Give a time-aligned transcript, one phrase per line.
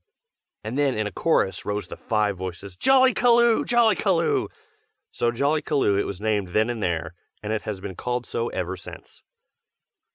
[0.63, 3.63] And then in a chorus rose the five voices, "Jollykaloo!
[3.67, 4.47] Jollykaloo!"
[5.11, 8.75] so Jollykaloo it was named then and there, and it has been called so ever
[8.75, 9.21] since.